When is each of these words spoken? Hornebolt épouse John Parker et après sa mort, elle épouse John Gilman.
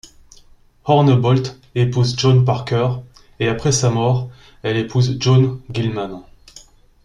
Hornebolt 0.85 1.59
épouse 1.75 2.15
John 2.17 2.43
Parker 2.43 2.89
et 3.39 3.47
après 3.47 3.71
sa 3.71 3.91
mort, 3.91 4.31
elle 4.63 4.77
épouse 4.77 5.15
John 5.19 5.61
Gilman. 5.69 6.25